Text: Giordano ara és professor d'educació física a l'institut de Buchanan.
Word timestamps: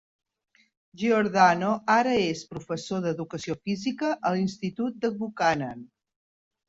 Giordano 1.01 1.67
ara 1.97 2.15
és 2.21 2.41
professor 2.53 3.03
d'educació 3.05 3.59
física 3.69 4.09
a 4.31 4.35
l'institut 4.39 5.01
de 5.05 5.13
Buchanan. 5.21 5.85